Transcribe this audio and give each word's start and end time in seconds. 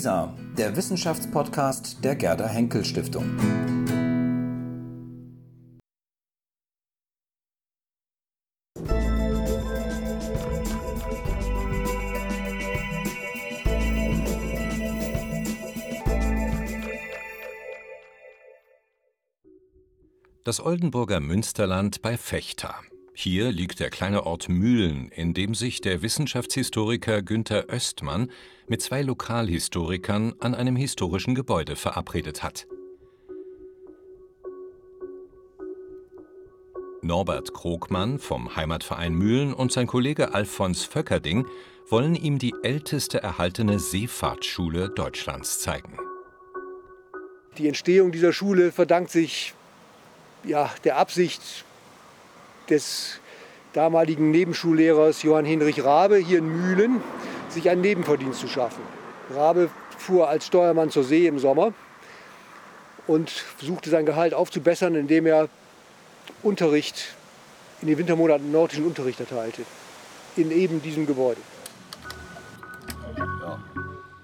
WISA, 0.00 0.34
der 0.56 0.74
Wissenschaftspodcast 0.76 2.02
der 2.02 2.16
Gerda 2.16 2.48
Henkel 2.48 2.86
Stiftung. 2.86 3.36
Das 20.44 20.64
Oldenburger 20.64 21.20
Münsterland 21.20 22.00
bei 22.00 22.16
Vechta. 22.16 22.74
Hier 23.22 23.52
liegt 23.52 23.80
der 23.80 23.90
kleine 23.90 24.24
Ort 24.24 24.48
Mühlen, 24.48 25.10
in 25.10 25.34
dem 25.34 25.54
sich 25.54 25.82
der 25.82 26.00
Wissenschaftshistoriker 26.00 27.20
Günther 27.20 27.66
Östmann 27.68 28.30
mit 28.66 28.80
zwei 28.80 29.02
Lokalhistorikern 29.02 30.36
an 30.40 30.54
einem 30.54 30.74
historischen 30.74 31.34
Gebäude 31.34 31.76
verabredet 31.76 32.42
hat. 32.42 32.66
Norbert 37.02 37.52
Krogmann 37.52 38.18
vom 38.18 38.56
Heimatverein 38.56 39.12
Mühlen 39.12 39.52
und 39.52 39.70
sein 39.70 39.86
Kollege 39.86 40.32
Alfons 40.32 40.84
Vöckerding 40.84 41.46
wollen 41.90 42.14
ihm 42.14 42.38
die 42.38 42.54
älteste 42.62 43.22
erhaltene 43.22 43.80
Seefahrtsschule 43.80 44.88
Deutschlands 44.88 45.58
zeigen. 45.58 45.98
Die 47.58 47.68
Entstehung 47.68 48.12
dieser 48.12 48.32
Schule 48.32 48.72
verdankt 48.72 49.10
sich 49.10 49.52
ja, 50.42 50.70
der 50.84 50.96
Absicht 50.96 51.66
des 52.70 53.20
damaligen 53.72 54.30
Nebenschullehrers 54.30 55.22
Johann 55.22 55.44
Hinrich 55.44 55.84
Rabe 55.84 56.16
hier 56.16 56.38
in 56.38 56.48
Mühlen, 56.48 57.02
sich 57.48 57.68
einen 57.68 57.80
Nebenverdienst 57.80 58.40
zu 58.40 58.48
schaffen. 58.48 58.82
Rabe 59.34 59.70
fuhr 59.98 60.28
als 60.28 60.46
Steuermann 60.46 60.90
zur 60.90 61.04
See 61.04 61.26
im 61.26 61.38
Sommer 61.38 61.72
und 63.06 63.30
versuchte 63.30 63.90
sein 63.90 64.06
Gehalt 64.06 64.34
aufzubessern, 64.34 64.94
indem 64.94 65.26
er 65.26 65.48
Unterricht 66.42 67.14
in 67.82 67.88
den 67.88 67.98
Wintermonaten 67.98 68.50
nordischen 68.50 68.86
Unterricht 68.86 69.20
erteilte. 69.20 69.62
In 70.36 70.50
eben 70.50 70.80
diesem 70.82 71.06
Gebäude. 71.06 71.40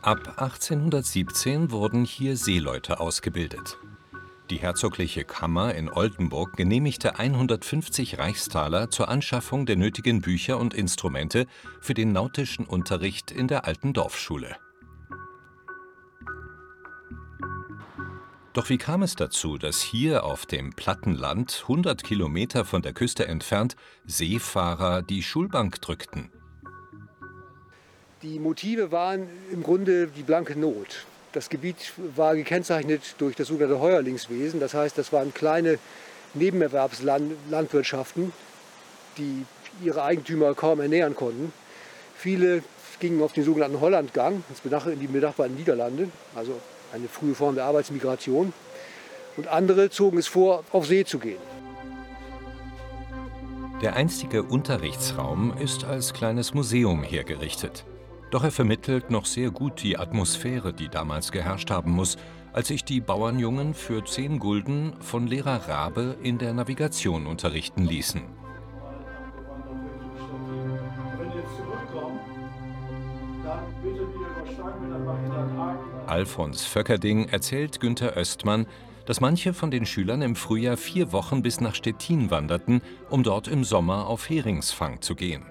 Ab 0.03 0.35
1817 0.37 1.73
wurden 1.73 2.05
hier 2.05 2.37
Seeleute 2.37 3.01
ausgebildet. 3.01 3.77
Die 4.51 4.59
herzogliche 4.59 5.25
Kammer 5.25 5.75
in 5.75 5.91
Oldenburg 5.91 6.57
genehmigte 6.57 7.19
150 7.19 8.19
Reichstaler 8.19 8.91
zur 8.91 9.09
Anschaffung 9.09 9.67
der 9.67 9.75
nötigen 9.75 10.21
Bücher 10.21 10.59
und 10.59 10.73
Instrumente 10.73 11.47
für 11.81 11.95
den 11.95 12.13
nautischen 12.13 12.65
Unterricht 12.65 13.33
in 13.33 13.49
der 13.49 13.65
alten 13.65 13.93
Dorfschule. 13.93 14.57
Doch 18.53 18.69
wie 18.69 18.79
kam 18.79 19.03
es 19.03 19.17
dazu, 19.17 19.59
dass 19.59 19.83
hier 19.83 20.23
auf 20.23 20.47
dem 20.47 20.73
Plattenland, 20.75 21.63
100 21.63 22.05
Kilometer 22.05 22.65
von 22.65 22.83
der 22.83 22.93
Küste 22.93 23.27
entfernt, 23.27 23.75
Seefahrer 24.07 25.03
die 25.03 25.25
Schulbank 25.25 25.81
drückten? 25.81 26.31
Die 28.23 28.39
Motive 28.39 28.93
waren 28.93 29.27
im 29.53 29.65
Grunde 29.65 30.07
die 30.07 30.23
blanke 30.23 30.57
Not. 30.57 31.05
Das 31.37 31.51
Gebiet 31.51 31.93
war 32.17 32.35
gekennzeichnet 32.35 33.15
durch 33.19 33.37
das 33.37 33.49
sogenannte 33.49 33.79
Heuerlingswesen. 33.79 34.59
Das 34.59 34.73
heißt, 34.73 34.97
das 34.97 35.13
waren 35.13 35.35
kleine 35.35 35.79
Nebenerwerbslandwirtschaften, 36.33 38.33
die 39.19 39.45
ihre 39.85 40.03
Eigentümer 40.03 40.55
kaum 40.55 40.81
ernähren 40.81 41.15
konnten. 41.15 41.53
Viele 42.17 42.63
gingen 43.01 43.23
auf 43.23 43.35
den 43.35 43.45
sogenannten 43.45 43.83
Hollandgang, 43.83 44.45
in 44.87 44.99
die 44.99 45.09
benachbarten 45.09 45.57
Niederlande, 45.57 46.09
also 46.35 46.59
eine 46.95 47.07
frühe 47.07 47.35
Form 47.35 47.55
der 47.55 47.67
Arbeitsmigration. 47.67 48.55
Und 49.37 49.49
andere 49.49 49.91
zogen 49.91 50.17
es 50.17 50.29
vor, 50.29 50.65
auf 50.73 50.87
See 50.87 51.05
zu 51.05 51.19
gehen. 51.19 51.37
Der 53.83 53.95
einstige 53.95 54.43
Unterrichtsraum 54.43 55.53
ist 55.59 55.85
als 55.85 56.15
kleines 56.15 56.55
Museum 56.55 57.03
hergerichtet. 57.03 57.85
Doch 58.31 58.43
er 58.43 58.51
vermittelt 58.51 59.11
noch 59.11 59.25
sehr 59.25 59.51
gut 59.51 59.83
die 59.83 59.99
Atmosphäre, 59.99 60.73
die 60.73 60.89
damals 60.89 61.31
geherrscht 61.31 61.71
haben 61.71 61.93
muss, 61.93 62.17
als 62.53 62.69
sich 62.69 62.85
die 62.85 63.01
Bauernjungen 63.01 63.75
für 63.75 64.05
zehn 64.05 64.39
Gulden 64.39 64.95
von 65.01 65.27
Lehrer 65.27 65.69
Rabe 65.69 66.17
in 66.23 66.39
der 66.39 66.55
Navigation 66.55 67.27
unterrichten 67.27 67.85
ließen. 67.85 68.23
Alfons 76.07 76.65
Vöckerding 76.65 77.29
erzählt 77.29 77.81
Günther 77.81 78.15
Östmann, 78.15 78.67
dass 79.07 79.21
manche 79.21 79.55
von 79.55 79.71
den 79.71 79.87
Schülern 79.87 80.23
im 80.23 80.35
Frühjahr 80.35 80.77
vier 80.77 81.13
Wochen 81.13 81.43
bis 81.43 81.61
nach 81.61 81.75
Stettin 81.75 82.31
wanderten, 82.31 82.83
um 83.09 83.23
dort 83.23 83.49
im 83.49 83.65
Sommer 83.65 84.07
auf 84.07 84.29
Heringsfang 84.29 85.01
zu 85.01 85.15
gehen. 85.15 85.45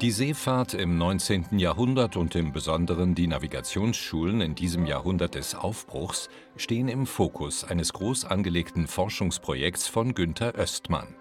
Die 0.00 0.12
Seefahrt 0.12 0.74
im 0.74 0.96
19. 0.96 1.58
Jahrhundert 1.58 2.16
und 2.16 2.36
im 2.36 2.52
Besonderen 2.52 3.16
die 3.16 3.26
Navigationsschulen 3.26 4.40
in 4.40 4.54
diesem 4.54 4.86
Jahrhundert 4.86 5.34
des 5.34 5.56
Aufbruchs 5.56 6.28
stehen 6.56 6.86
im 6.86 7.04
Fokus 7.04 7.64
eines 7.64 7.92
groß 7.94 8.24
angelegten 8.26 8.86
Forschungsprojekts 8.86 9.88
von 9.88 10.14
Günther 10.14 10.54
Östmann. 10.54 11.16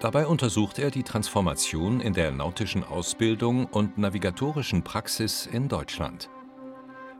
Dabei 0.00 0.26
untersucht 0.26 0.78
er 0.78 0.90
die 0.90 1.02
Transformation 1.02 2.02
in 2.02 2.12
der 2.12 2.30
nautischen 2.30 2.84
Ausbildung 2.84 3.64
und 3.64 3.96
navigatorischen 3.96 4.84
Praxis 4.84 5.46
in 5.46 5.68
Deutschland. 5.68 6.28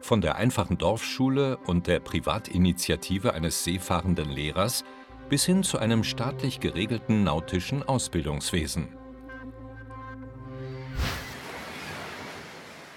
Von 0.03 0.21
der 0.21 0.37
einfachen 0.37 0.77
Dorfschule 0.77 1.57
und 1.65 1.87
der 1.87 2.01
Privatinitiative 2.01 3.33
eines 3.33 3.65
seefahrenden 3.65 4.29
Lehrers 4.29 4.85
bis 5.31 5.47
hin 5.47 5.63
zu 5.63 5.79
einem 5.79 6.05
staatlich 6.05 6.61
geregelten 6.61 7.25
nautischen 7.25 7.83
Ausbildungswesen. 7.83 9.04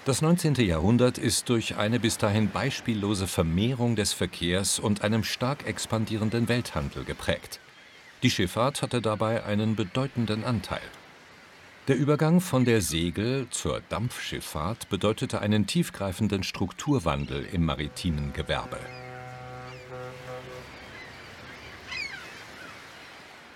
Das 0.08 0.22
19. 0.22 0.54
Jahrhundert 0.54 1.18
ist 1.18 1.50
durch 1.50 1.76
eine 1.76 2.00
bis 2.00 2.16
dahin 2.16 2.48
beispiellose 2.48 3.26
Vermehrung 3.26 3.94
des 3.94 4.14
Verkehrs 4.14 4.78
und 4.78 5.04
einem 5.04 5.22
stark 5.22 5.66
expandierenden 5.66 6.48
Welthandel 6.48 7.04
geprägt. 7.04 7.60
Die 8.22 8.30
Schifffahrt 8.30 8.80
hatte 8.80 9.02
dabei 9.02 9.44
einen 9.44 9.76
bedeutenden 9.76 10.44
Anteil. 10.44 10.80
Der 11.88 11.96
Übergang 11.96 12.40
von 12.40 12.64
der 12.64 12.80
Segel 12.80 13.48
zur 13.50 13.82
Dampfschifffahrt 13.90 14.88
bedeutete 14.88 15.42
einen 15.42 15.66
tiefgreifenden 15.66 16.42
Strukturwandel 16.42 17.44
im 17.52 17.66
maritimen 17.66 18.32
Gewerbe. 18.32 18.78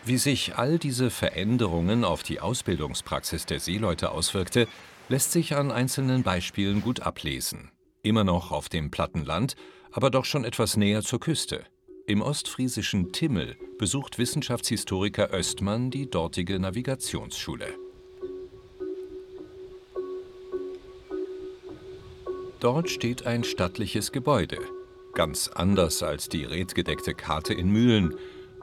Wie 0.04 0.18
sich 0.18 0.58
all 0.58 0.78
diese 0.78 1.08
Veränderungen 1.08 2.04
auf 2.04 2.22
die 2.22 2.40
Ausbildungspraxis 2.40 3.46
der 3.46 3.58
Seeleute 3.58 4.10
auswirkte, 4.10 4.68
lässt 5.12 5.32
sich 5.32 5.54
an 5.54 5.70
einzelnen 5.70 6.22
Beispielen 6.22 6.80
gut 6.80 7.00
ablesen. 7.00 7.70
Immer 8.02 8.24
noch 8.24 8.50
auf 8.50 8.70
dem 8.70 8.90
Plattenland, 8.90 9.56
aber 9.90 10.08
doch 10.08 10.24
schon 10.24 10.42
etwas 10.42 10.78
näher 10.78 11.02
zur 11.02 11.20
Küste. 11.20 11.66
Im 12.06 12.22
ostfriesischen 12.22 13.12
Timmel 13.12 13.58
besucht 13.78 14.18
Wissenschaftshistoriker 14.18 15.28
Östmann 15.28 15.90
die 15.90 16.08
dortige 16.08 16.58
Navigationsschule. 16.58 17.66
Dort 22.60 22.88
steht 22.88 23.26
ein 23.26 23.44
stattliches 23.44 24.12
Gebäude, 24.12 24.60
ganz 25.12 25.48
anders 25.48 26.02
als 26.02 26.30
die 26.30 26.44
redgedeckte 26.44 27.12
Karte 27.12 27.52
in 27.52 27.68
Mühlen, 27.68 28.14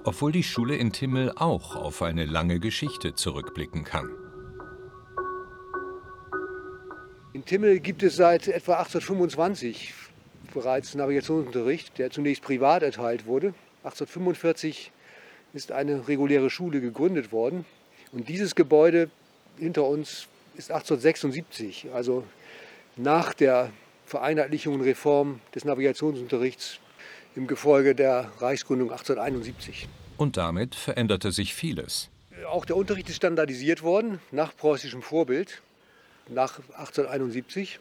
obwohl 0.04 0.32
die 0.32 0.42
Schule 0.42 0.78
in 0.78 0.94
Timmel 0.94 1.32
auch 1.36 1.76
auf 1.76 2.02
eine 2.02 2.26
lange 2.26 2.60
Geschichte 2.60 3.14
zurückblicken 3.14 3.84
kann. 3.84 4.10
In 7.40 7.46
Timmel 7.46 7.80
gibt 7.80 8.04
es 8.04 8.18
seit 8.18 8.50
etwa 8.50 8.74
1825 8.80 9.94
bereits 10.54 10.94
Navigationsunterricht, 10.94 11.98
der 11.98 12.12
zunächst 12.12 12.44
privat 12.44 12.84
erteilt 12.84 13.28
wurde. 13.28 13.54
1845 13.86 14.92
ist 15.54 15.72
eine 15.72 16.10
reguläre 16.10 16.50
Schule 16.50 16.82
gegründet 16.82 17.32
worden. 17.32 17.64
Und 18.12 18.28
dieses 18.28 18.56
Gebäude 18.56 19.10
hinter 19.58 19.86
uns 19.86 20.28
ist 20.58 20.70
1876, 20.70 21.88
also 21.94 22.26
nach 22.98 23.34
der 23.34 23.72
Vereinheitlichung 24.06 24.74
und 24.74 24.82
Reform 24.82 25.40
des 25.56 25.64
Navigationsunterrichts 25.64 26.80
im 27.38 27.48
Gefolge 27.48 27.96
der 27.96 28.34
Reichsgründung 28.40 28.92
1871. 28.92 29.88
Und 30.18 30.36
damit 30.36 30.76
veränderte 30.76 31.32
sich 31.32 31.56
vieles. 31.56 32.10
Auch 32.52 32.66
der 32.66 32.76
Unterricht 32.76 33.08
ist 33.08 33.16
standardisiert 33.16 33.82
worden, 33.82 34.20
nach 34.32 34.54
preußischem 34.58 35.02
Vorbild 35.02 35.62
nach 36.30 36.60
1871. 36.78 37.80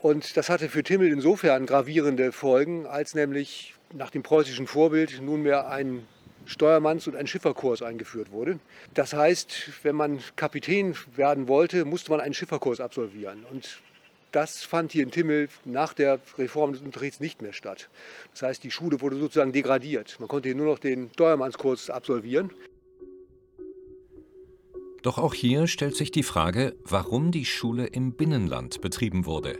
Und 0.00 0.36
das 0.36 0.48
hatte 0.48 0.68
für 0.68 0.82
Timmel 0.82 1.12
insofern 1.12 1.66
gravierende 1.66 2.32
Folgen, 2.32 2.86
als 2.86 3.14
nämlich 3.14 3.74
nach 3.92 4.10
dem 4.10 4.22
preußischen 4.22 4.66
Vorbild 4.66 5.20
nunmehr 5.22 5.68
ein 5.68 6.06
Steuermanns- 6.46 7.06
und 7.06 7.14
ein 7.14 7.26
Schifferkurs 7.26 7.82
eingeführt 7.82 8.32
wurde. 8.32 8.58
Das 8.94 9.12
heißt, 9.12 9.84
wenn 9.84 9.94
man 9.94 10.20
Kapitän 10.36 10.96
werden 11.14 11.46
wollte, 11.46 11.84
musste 11.84 12.10
man 12.10 12.20
einen 12.20 12.34
Schifferkurs 12.34 12.80
absolvieren. 12.80 13.44
Und 13.50 13.80
das 14.32 14.64
fand 14.64 14.92
hier 14.92 15.02
in 15.02 15.10
Timmel 15.10 15.48
nach 15.64 15.92
der 15.92 16.18
Reform 16.38 16.72
des 16.72 16.82
Unterrichts 16.82 17.20
nicht 17.20 17.42
mehr 17.42 17.52
statt. 17.52 17.88
Das 18.32 18.42
heißt, 18.42 18.64
die 18.64 18.70
Schule 18.70 19.00
wurde 19.00 19.16
sozusagen 19.16 19.52
degradiert. 19.52 20.16
Man 20.18 20.28
konnte 20.28 20.48
hier 20.48 20.56
nur 20.56 20.66
noch 20.66 20.78
den 20.78 21.10
Steuermannskurs 21.12 21.90
absolvieren. 21.90 22.50
Doch 25.02 25.18
auch 25.18 25.34
hier 25.34 25.66
stellt 25.66 25.96
sich 25.96 26.12
die 26.12 26.22
Frage, 26.22 26.76
warum 26.84 27.32
die 27.32 27.44
Schule 27.44 27.86
im 27.86 28.12
Binnenland 28.12 28.80
betrieben 28.80 29.26
wurde. 29.26 29.58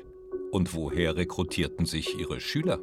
Und 0.53 0.75
woher 0.75 1.17
rekrutierten 1.17 1.85
sich 1.85 2.17
ihre 2.17 2.41
Schüler? 2.41 2.79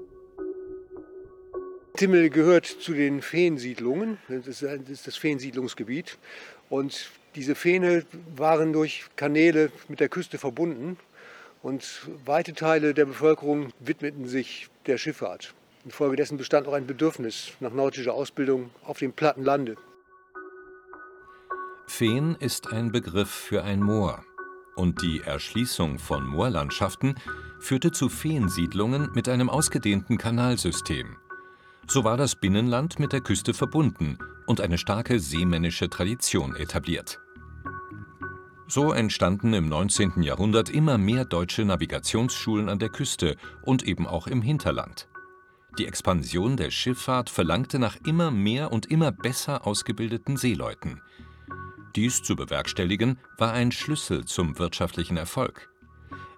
Timmel 1.95 2.29
gehört 2.29 2.65
zu 2.65 2.93
den 2.93 3.21
Feensiedlungen. 3.21 4.17
Das 4.27 4.61
ist 4.61 5.07
das 5.07 5.15
Feensiedlungsgebiet. 5.15 6.17
Und 6.69 7.11
diese 7.35 7.55
Fähne 7.55 8.05
waren 8.35 8.73
durch 8.73 9.05
Kanäle 9.15 9.71
mit 9.87 10.01
der 10.01 10.09
Küste 10.09 10.37
verbunden. 10.37 10.97
Und 11.61 12.09
weite 12.25 12.53
Teile 12.53 12.93
der 12.93 13.05
Bevölkerung 13.05 13.71
widmeten 13.79 14.27
sich 14.27 14.67
der 14.85 14.97
Schifffahrt. 14.97 15.53
Infolgedessen 15.85 16.37
bestand 16.37 16.67
auch 16.67 16.73
ein 16.73 16.87
Bedürfnis 16.87 17.53
nach 17.61 17.73
nautischer 17.73 18.13
Ausbildung 18.13 18.69
auf 18.83 18.99
dem 18.99 19.13
platten 19.13 19.43
Lande. 19.43 19.77
Feen 21.89 22.35
ist 22.35 22.71
ein 22.71 22.91
Begriff 22.91 23.29
für 23.29 23.63
ein 23.63 23.81
Moor. 23.81 24.23
Und 24.75 25.01
die 25.01 25.21
Erschließung 25.21 25.97
von 25.97 26.25
Moorlandschaften 26.25 27.15
führte 27.59 27.91
zu 27.91 28.07
Feensiedlungen 28.09 29.09
mit 29.15 29.27
einem 29.27 29.49
ausgedehnten 29.49 30.17
Kanalsystem. 30.17 31.17
So 31.87 32.03
war 32.03 32.15
das 32.15 32.35
Binnenland 32.35 32.99
mit 32.99 33.11
der 33.11 33.21
Küste 33.21 33.53
verbunden 33.53 34.19
und 34.45 34.61
eine 34.61 34.77
starke 34.77 35.19
seemännische 35.19 35.89
Tradition 35.89 36.55
etabliert. 36.55 37.19
So 38.67 38.93
entstanden 38.93 39.53
im 39.53 39.67
19. 39.67 40.21
Jahrhundert 40.21 40.69
immer 40.69 40.97
mehr 40.99 41.25
deutsche 41.25 41.65
Navigationsschulen 41.65 42.69
an 42.69 42.79
der 42.79 42.89
Küste 42.89 43.35
und 43.63 43.83
eben 43.83 44.05
auch 44.07 44.27
im 44.27 44.43
Hinterland. 44.43 45.09
Die 45.79 45.87
Expansion 45.87 46.55
der 46.55 46.69
Schifffahrt 46.69 47.29
verlangte 47.29 47.79
nach 47.79 47.97
immer 48.05 48.31
mehr 48.31 48.71
und 48.71 48.85
immer 48.85 49.11
besser 49.11 49.65
ausgebildeten 49.67 50.37
Seeleuten. 50.37 51.01
Dies 51.95 52.21
zu 52.21 52.35
bewerkstelligen 52.35 53.19
war 53.37 53.53
ein 53.53 53.71
Schlüssel 53.71 54.25
zum 54.25 54.59
wirtschaftlichen 54.59 55.17
Erfolg. 55.17 55.69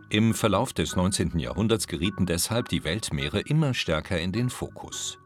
Im 0.09 0.33
Verlauf 0.33 0.74
des 0.74 0.95
19. 0.95 1.39
Jahrhunderts 1.39 1.88
gerieten 1.88 2.25
deshalb 2.25 2.69
die 2.69 2.83
Weltmeere 2.83 3.42
immer 3.42 3.74
stärker 3.74 4.19
in 4.19 4.31
den 4.31 4.50
Fokus. 4.50 5.20